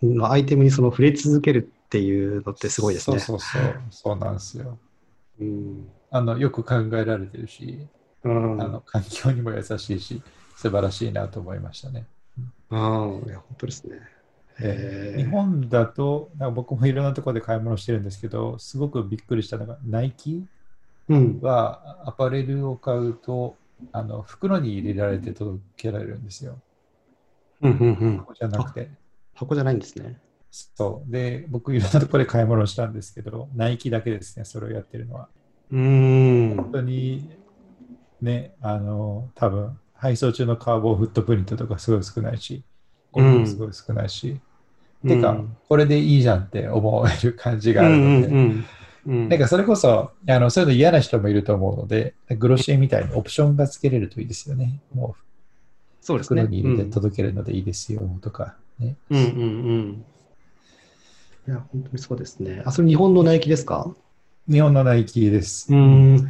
[0.02, 3.18] のアイテムにその触れ続けるっていうのってすごいですね。
[3.18, 4.78] そうそうそう、そうなんですよ。
[5.40, 7.86] うん、あのよく考えられてるし、
[8.24, 10.22] うん、あの環境にも優しいし、
[10.56, 12.06] 素晴らしいなと思いましたね。
[12.70, 14.00] ああ、いや、本当ですね。
[15.16, 20.44] 日本だと、なんか僕もいろんなところで買い物してるんですけど、すごくびっくりしたのが、ナイキ
[21.40, 23.56] はアパレルを買うと、
[23.92, 26.60] あの袋に入れられて届けられるんですよ。
[27.62, 28.90] うんうんうん、じゃなくて。
[29.38, 30.18] 箱じゃないんですね。
[30.50, 31.12] そう。
[31.12, 35.28] で、僕、いろんなところで買い物したんですけど、ナイキだけですね、それをやってるのは。
[35.70, 36.54] うん。
[36.56, 37.30] 本当に、
[38.20, 42.64] ね、あの、多分配送中のカーボンフットプリントとかすごい少ないし、
[43.12, 44.40] ゴミもすごい少ないし、
[45.04, 48.64] うん、てか、これでいいじゃんって思える感じがあるので、うんうん
[49.06, 54.80] うん、なんかそれこそあのそういうの嫌な人もいると思うので、グロシエみたいにオプションがつけれるといいですよね。
[54.92, 55.22] もう
[56.00, 56.42] そうですね。
[56.42, 58.96] 袋に入れて届けるのでいいですよとか、ね。
[59.10, 59.44] うんうんう
[59.78, 60.04] ん。
[61.46, 62.62] いや、本当にそうですね。
[62.64, 63.94] あ、それ日本のナイキですか？
[64.50, 65.72] 日本のナイキです。
[65.72, 66.28] うん。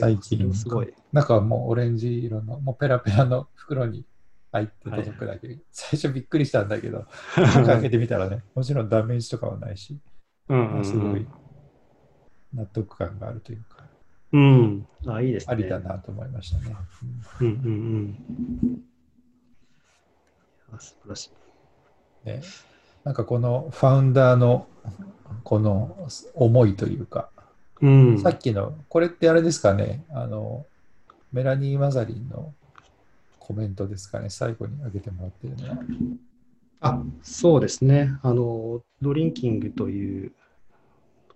[0.00, 0.52] 最近。
[0.54, 0.92] すごい。
[1.12, 4.04] なんかもうオレンジ色の、もうペラペラの袋に
[4.52, 9.98] 入って届くだけ、はい、最初びっくりしたんだけど、 開けてみたらね、もちろんダメージとかはないし、
[10.48, 11.26] うんうんうん、すごい
[12.54, 13.84] 納得感があるというか、
[14.32, 14.86] うん。
[15.06, 15.52] あ、いいですね。
[15.52, 16.76] ありだなと思いましたね。
[17.40, 17.52] うんうん
[20.72, 20.78] うん。
[20.78, 21.47] 素晴らしい。
[22.28, 22.42] ね、
[23.04, 24.66] なんかこのファウンダーの
[25.44, 27.30] この思いというか、
[27.80, 30.66] うん、さっきの、これってあれですかね、あの、
[31.32, 32.52] メラニー・マザリンの
[33.38, 35.78] コメントですかね、最後に挙げてもらってるのは。
[36.80, 38.12] あそうですね。
[38.22, 40.32] あの、ドリンキングという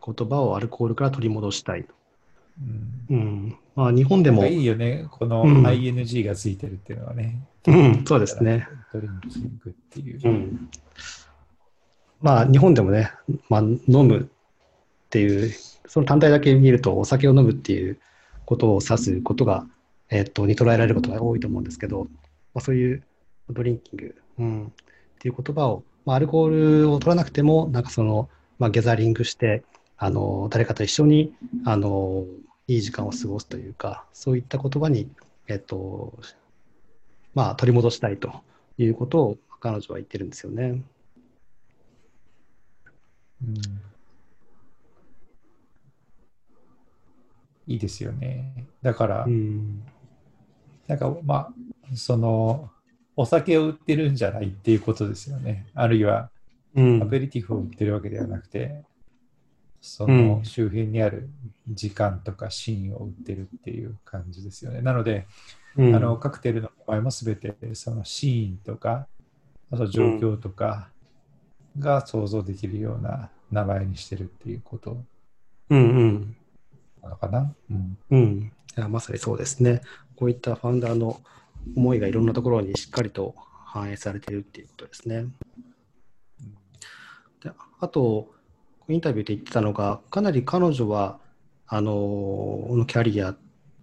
[0.04, 1.86] 言葉をアルコールから取り戻したい。
[2.60, 3.16] うん。
[3.16, 3.56] うん。
[3.74, 5.66] まあ、日本でも、いいよね、このうん。
[5.66, 7.42] ING がついてるっていうのはね。
[7.66, 8.68] うん、そうですね。
[8.92, 10.20] ドリンキングっていう。
[10.24, 10.70] うん、
[12.20, 13.10] まあ、日本でもね、
[13.48, 15.50] まあ、飲むっていう、
[15.86, 17.98] その単体だけ見ると、お酒を飲むっていう
[18.44, 19.66] ことを指すことが、
[20.10, 22.04] えっと、に捉えられることが多いと思うんですけど、
[22.54, 23.02] まあ、そういう
[23.48, 24.70] ドリンキング、うん、っ
[25.18, 28.28] ていう言葉を、まあ、アルコールを取らなくても、なんかその、
[28.58, 29.64] まあ、ギャザリングして、
[29.96, 31.32] あの誰かと一緒に
[31.64, 32.26] あの
[32.66, 35.08] いい時間を過ごすというか、そういった言葉に、
[35.46, 36.18] えっと
[37.34, 38.32] まあ、取り戻したいと
[38.78, 40.82] いうことを彼女は言ってるんですよね。
[43.42, 43.54] うん
[47.66, 48.66] いいですよね。
[48.82, 49.84] だから、うん
[50.88, 52.70] なんかまあ、その、
[53.16, 55.66] お酒を売ってるんじゃないっていうことですよね。
[55.74, 56.30] あるいは、
[56.74, 58.82] うんアペリティフを売ってるわけではなくて、
[59.82, 61.28] そうんの周辺にある
[61.68, 64.80] 時間とかシーンを売ってるっていう感じですよね。
[64.80, 65.26] なので、
[65.76, 69.08] うんあのカクテルの場合もすべてそのシーンとか、
[69.70, 70.88] あと状況とか
[71.78, 75.02] が想像できるような名前にしてるっていうこと
[75.70, 76.36] うんうん
[77.02, 77.54] なのかな？
[77.70, 79.80] うんうんいやまさにそうですね。
[80.16, 81.20] こういったファウンダーの
[81.76, 85.26] 思いがいろんなところにしっかりと反映されているっていうことですね。
[87.42, 88.32] であと、
[88.92, 91.18] インタビューで言ってたのが、かなり彼女は、
[91.66, 93.38] あののキャリアっ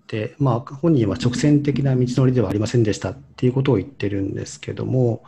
[0.06, 5.24] て、まあ、本人は直線的な道のりではありませんでしたっていうことを言ってるんですけども、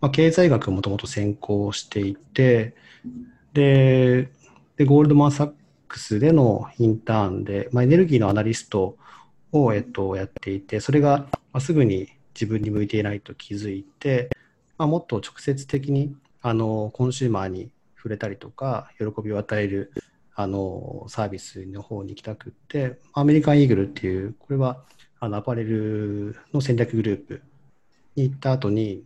[0.00, 2.74] まあ、経済学をもともと専攻していて、
[3.52, 4.28] で、
[4.76, 5.52] でゴールドマン・サッ
[5.86, 8.96] クスでのインターンで、まあ、エネルギーのアナリスト
[9.52, 14.30] を、えっと、やっていて、それが、ま、すぐに自分に向いていないと気づいて、
[14.78, 19.92] まあ、もっと直接的にあのコンシューマーに触れたりとか、喜びを与える
[20.34, 24.82] あのサービスの方に行きたくって、 American Eagle っていう、これは
[25.18, 27.42] あのアパレルの戦略グループ
[28.16, 29.04] に行った後に、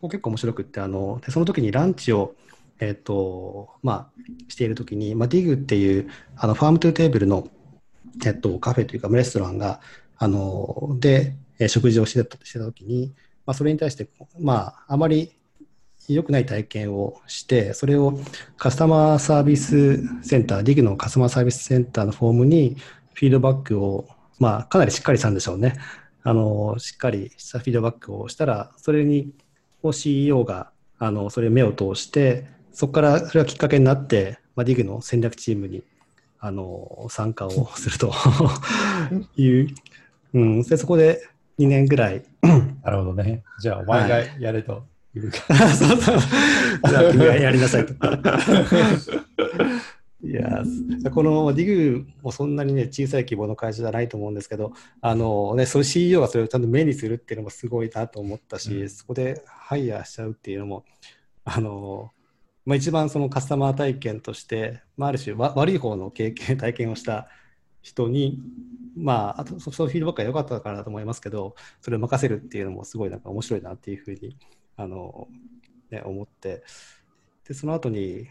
[0.00, 2.34] こう結構面白くって、あのでその時にランチを、
[2.78, 7.48] えっとまあ、している時に、まあ、 Dig っていうあの farm to table の、
[8.24, 9.80] えっと、カフェというかレストランが
[10.16, 11.34] あので、
[11.68, 13.12] 食事をしてたしてた時に、
[13.44, 15.32] まあ、それに対して、まあ、あまり
[16.14, 18.18] 良くない体験をして、それを
[18.56, 22.76] カスタマーサービスセンター、ディグのカスタマーサービスセンターのフォームに
[23.14, 25.76] フィードバックを、まあ、かなりしっかりしたんでしょうね。
[26.22, 29.32] あのしっかりしたフィードバックをしたら、それに
[29.82, 35.82] を CEO があのそれを目を通して、そこからそれがきっかけになって、まあ、ディグの戦略チームに
[36.38, 38.12] あの参加をすると
[39.36, 39.68] いう、
[40.34, 41.26] うん、でそこで
[41.58, 42.22] 2年ぐらい、
[42.82, 43.42] なるほどね。
[43.60, 44.76] じゃあ、お前がやれとい
[45.14, 46.18] そうそう、
[46.88, 47.94] じゃあ君がやりなさいと。
[50.22, 50.62] いや
[51.14, 60.84] このディグもそんなにね、小さい規模の会社じゃないと思うんですけど、あのね、その CEO がそれをちゃんと目にするっていうのもすごいなと思ったし、うんそこでハイヤーしちゃうっていうのも、
[61.44, 62.12] あの
[62.66, 67.28] まあ、一番そのカスタマー体験として、まあ、ある種わ悪い方の経験、体験をした
[67.80, 68.38] 人に、
[68.96, 74.36] まあ、あとそそういうフィードバックが良かったからだと思いますけど、それを任せるっていうのもすごいなんか面白いなっていうふうに
[74.80, 75.28] あの、
[75.90, 76.62] ね、思って、
[77.46, 78.28] で、その後に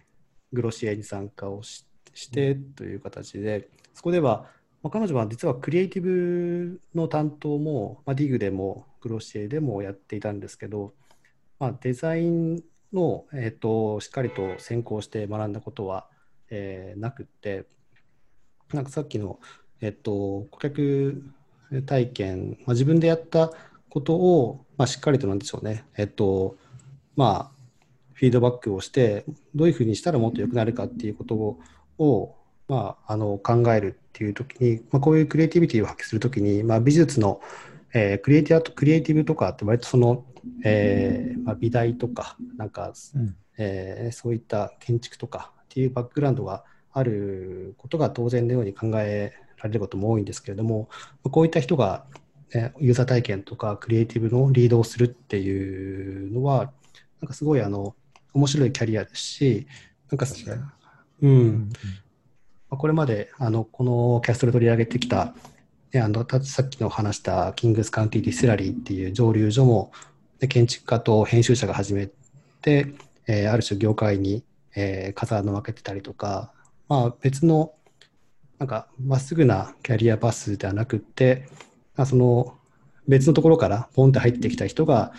[0.51, 4.47] グロシエに参加をししてという形で、そこでは、
[4.81, 10.93] まあ、彼女は実はクリエイティブの担当も、まあ、ディグでもグロシエでもやっていたんですけど、
[11.59, 16.07] まあ、デザインの、えー、としっかりと専攻して学んだことは、
[16.49, 17.65] えーなくって、
[18.73, 19.39] なんかさっきの、
[19.81, 21.23] えっと、顧客
[21.85, 23.51] 体験、まあ、自分でやった
[23.89, 26.57] ことを、まあ、しっかりとなんでしょうね、えっと、
[27.15, 27.59] まあ、
[28.13, 29.25] フィードバックをして、
[29.55, 31.59] どういうふうにしたらもっと良くなるかっていうことを、
[31.97, 32.35] を
[32.67, 37.41] まあ、あの考えるっていうときに、まあ、こういうクリエイティビティを発揮するときに、まあ、美術の、
[37.93, 40.25] えークリエイティブとクリエイティブとかって割とその、
[40.63, 43.35] えーまあ、美大とか、なんか、うん。
[43.57, 50.89] えーそういった建築とかっていうバックグラウンドがあることが当然のように考えられることも多いんですけれども、
[51.23, 52.05] こういった人が、
[52.53, 56.71] ねユーザー体験とかクリエイティブのリードをするっていうのは、
[57.21, 57.95] なんかすごいあの
[58.33, 59.67] 面白いキャリアですし、
[60.11, 60.25] なんか。
[61.21, 61.69] う、うん
[62.69, 65.33] これまであのこのキャストで取り上げてきた、
[65.91, 69.91] ね、あのたさっきの話した Kings County Distillery っていう蒸留所も、
[70.39, 72.09] で建築家と編集者が始め
[72.61, 72.93] て、
[73.27, 74.43] えーある種業界に、
[74.75, 76.51] えー風穴を開けてたりとか、
[76.87, 77.73] まあ、別の
[78.59, 81.57] なんかまっすぐなキャリアパスではなくって、ま
[82.03, 82.57] あ、その
[83.07, 85.13] 別のところからポンって入ってきた人が、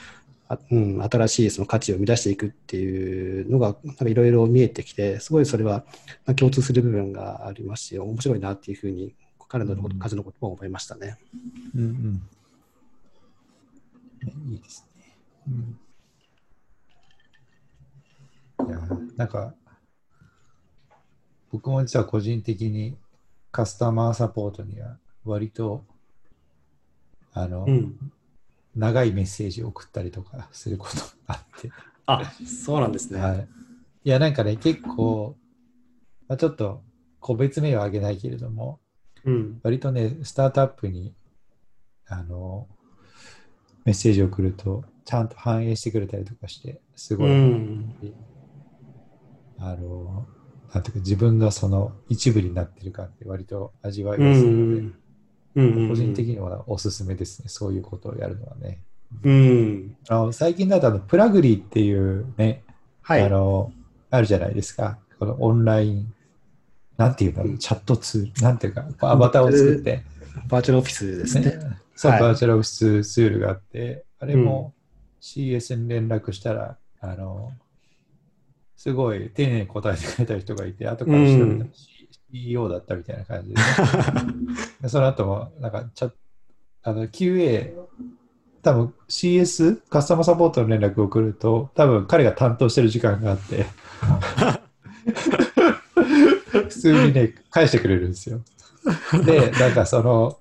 [0.48, 5.84] あうん、新しいその価値を生み出していくっていうのがなんかいろいろ見えてきてすごいそれは
[6.26, 9.14] まあ共通する部分がありますし面白いなっていうふうに
[9.50, 11.18] 彼のことうん数のことも思いましたね。
[11.74, 12.22] うんうん。
[14.22, 15.16] ねいいですね。
[15.48, 15.50] う
[18.64, 18.78] ん、いや、
[19.16, 19.52] なんか、
[21.50, 22.96] 僕も実は個人的に
[23.50, 25.84] カスタマーサポートには割と、
[27.32, 28.12] あの、うん、
[28.74, 31.70] 長いメッセージを送ったりとかすることがあって、
[32.06, 33.20] あそうなんですね。
[33.20, 33.48] はい。
[34.04, 35.36] いや、なんかね、結構、
[36.28, 36.82] まあ、ちょっと
[37.20, 38.80] 個別名は挙げないけれども、
[39.24, 39.60] うん。
[39.62, 41.14] 割とね、スタートアップに、
[42.06, 42.66] あの、
[43.84, 47.94] メッセージを送ると、ちゃんと反映してくれたりとかして、すごい、うん。
[49.58, 50.26] あの、
[50.72, 54.99] なんていうか、自分がその一部になってる感って割と味わいうん
[55.54, 58.82] 個人的にはおすすめですね、そういうことをやるのはね。
[59.24, 59.96] うん。
[60.08, 62.62] あの最近だとあの、プラグリーっていうね、
[63.02, 63.22] はい。
[63.22, 63.72] あの、
[64.10, 64.98] あるじゃないですか。
[65.18, 66.14] このオンライン、
[66.96, 67.58] なんていうんだろう、うん。
[67.58, 70.02] チャットツール、なんていうか、アバターを作って、
[70.48, 71.46] バーチャルオフィスですね。
[71.46, 71.58] ね、
[71.96, 72.20] そう、はい。
[72.20, 74.74] バーチャルオフィスツールがあって、あれも
[75.20, 77.52] CS に連絡したら、あの、
[78.76, 81.72] すごい丁寧に答えてくれた人がいて、後から調べたらうん
[82.32, 83.62] CEO だったみたいな感じで、ね
[84.82, 86.12] でその後も、なんかチャ、
[86.82, 87.74] あの、QA、
[88.62, 93.66] 多分 CS、カスタマーサポートの連絡を送ると、多分彼が担当してる時間があって、
[96.44, 98.40] 普通にね、返してくれるんですよ。
[99.24, 100.38] で、なんかその、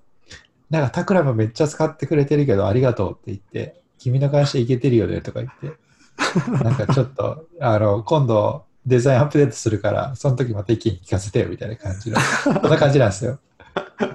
[0.69, 13.39] なんかタクラムめっちゃ使ってくれてるけどありがとうって言って、君の会社いけてるよねとか言って、なんかちょっと、あの、今度デザインアップデートするから、その時また意見聞かせてよみたいな感じの、そんな感じなんですよ。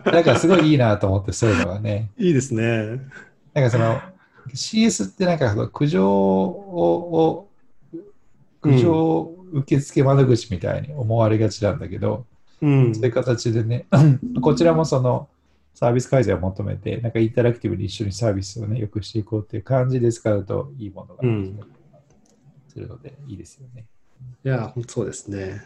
[0.04, 2.10] だからすごいいいなと思って、そういうのがね。
[2.18, 3.00] いいですね。
[3.52, 4.00] なんかその
[4.52, 7.48] CS ってなんかその苦情を、
[8.60, 12.26] 苦情受付窓口みたいに思われがちなんだけど、
[12.60, 13.86] うんそういう形でね、
[14.40, 15.28] こちらもその
[15.74, 21.72] サービス改善を求めて、なんかインタラクティブに一緒にサービスをね、良くしていこうっていう感じで使うといいものができたり
[22.68, 23.84] するので、いいですよね。
[24.44, 25.62] いや、本当そうですね。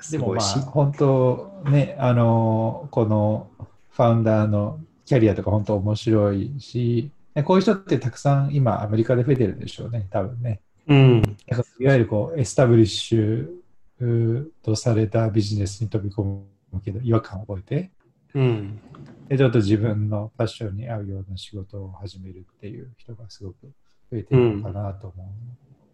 [0.00, 0.46] すでもまあ。
[0.46, 3.50] 本当ね、あの、この
[3.90, 10.60] ファウンダーのキャリアとか本当面白いし、ねこういう人ってたくさん今アメリカで増えてるんでしょうね、多分ね。
[10.86, 11.36] うん。
[11.80, 17.90] いわゆるこう、エスタブリッシュとされたビジネスに飛び込むけど、違和感を覚えて、
[18.34, 18.80] うん。
[19.28, 23.72] で、ちょっと自分のパッションに合うような仕事を始めるっていう人がすごく
[24.10, 25.26] 増えてるのかなと思う。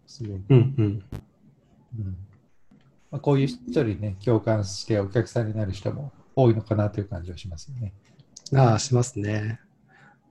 [0.07, 0.41] すごく。
[0.49, 0.75] うん。
[0.77, 1.03] うん。
[1.99, 2.17] うん
[3.11, 7.93] まあ、こういう人にね、共感してお客さんになる人も多いのかなという感じはしますよね。
[8.55, 9.59] ああ、しますね。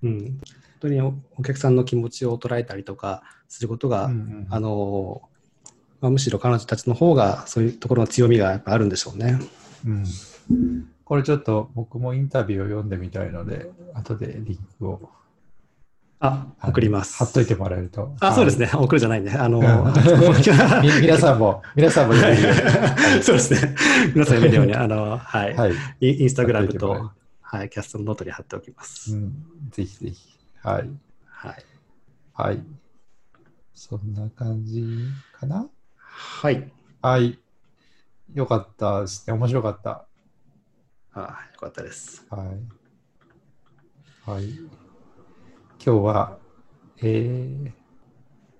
[0.02, 0.18] うん。
[0.18, 0.40] 本
[0.80, 5.22] 当におお客さんの気持ちを捉えたりとかすることが、うんうんあの、
[6.00, 9.38] まあ、むしろ彼女たちの方がそういうところの強みがやっぱあるんでしょうね。
[9.86, 10.04] うん
[11.04, 15.10] これちょっと僕もインタビューを読んでみたいので、後でリンクを
[16.20, 17.16] あ、送ります。
[17.16, 18.14] 貼っといてもらえると。
[18.20, 18.66] あ、そうですね。
[18.66, 18.72] ね。
[18.74, 19.32] 送るじゃないね。
[19.32, 19.60] あの、
[20.82, 22.14] み皆さんも、皆さんも
[23.22, 23.74] そうですね。
[24.14, 25.46] 皆さん読めるように、あの、は
[26.00, 26.06] い。
[26.06, 27.10] Instagram と
[27.40, 29.12] はい、キャストのノートに貼っておきます。
[29.12, 29.34] うん、
[29.72, 30.38] ぜひぜひ。
[30.62, 30.90] はい。
[31.24, 31.64] はい。
[32.34, 32.62] はい。
[33.74, 34.84] そんな感じ
[35.32, 35.68] かな？
[35.96, 36.70] はい。
[37.02, 37.38] はい。
[38.34, 39.32] よかったですね。
[39.32, 40.06] 面白かった。
[41.12, 42.24] あよかったです。
[42.30, 44.30] はい。
[44.30, 44.79] はい。
[45.82, 46.38] 今日は、
[46.98, 47.72] えー、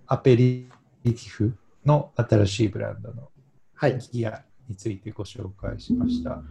[0.06, 0.70] アペリ
[1.04, 1.54] ティフ
[1.84, 3.28] の新しいブランドの
[3.74, 3.98] はい。
[4.10, 6.42] ギアについてご紹介しました。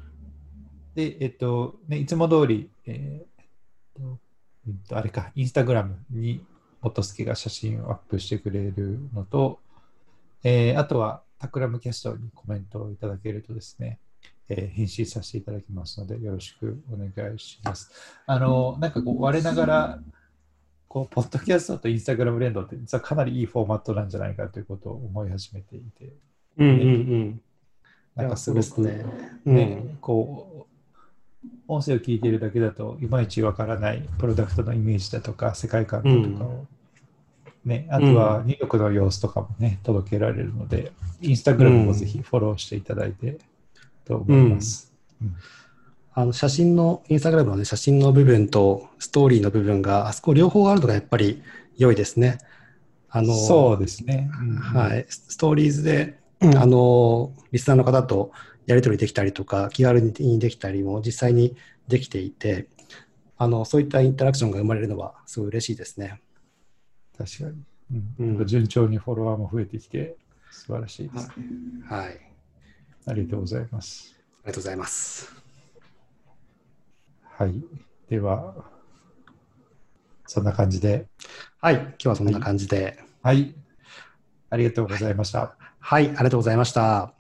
[0.94, 4.20] で、えっと、ね、いつも通り、えーと
[4.68, 6.46] うんと、あれか、インスタグラムに
[6.82, 9.60] 元助が写真をアップしてくれるのと、
[10.44, 13.98] えーあとは、タクラムキャストにコメントをいただけるとですね、
[14.50, 17.90] えー返信させていただきますので、よろしくお願いします。
[18.28, 20.00] あの、なんかこう、我ながら、
[20.90, 26.14] こう、ポッドキャストとインスタグラム連動って、実はかなりいいフォーマットなんじゃないかということを思い始めていて、
[26.58, 27.42] うんうんうん。
[28.16, 29.06] なんかすごくね。
[29.46, 29.98] うねん。
[30.02, 30.68] こ
[31.44, 36.66] う、音声を聞いているだけだといまいちわからないプロダクトのイメージだとか世界観だとかを、
[37.64, 43.38] ね、あとは入力の様子とかもね、届けられるので、インスタグラムもぜひフォローしていただいて
[44.06, 44.92] と思います。
[46.14, 51.42] あの写真の、インスタグラムの、ね、写真の部分とストーリーの部分が、あそこ両方あるのがやっぱり
[51.78, 52.40] 良いですね。
[53.10, 54.30] あのそうですね。
[54.62, 58.32] はい、ストーリーズで、あのリスナーの方と
[58.66, 61.56] やり取りできたりとか、気軽にできたりも実際に
[61.88, 62.68] できていて、
[63.38, 66.22] あのそういったインタラクションが生まれるのはすごい嬉しいですね。
[67.18, 67.50] 確かに。
[68.20, 70.16] うんうん順調にフォロワーも増えてきて、
[70.52, 71.32] 素晴らしいです。
[71.86, 72.20] はい。
[73.08, 74.16] ありがとうございます。
[74.44, 75.39] ありがとうございます。
[77.40, 77.54] はい。
[78.10, 78.54] では、
[80.28, 81.08] そんな感じで、
[81.62, 81.76] はい。
[81.76, 83.00] 今日はそんな感じで。
[83.24, 83.56] はい。
[84.50, 85.56] ありがとうございました。
[85.80, 86.08] はい。
[86.08, 87.19] ありがとうございました。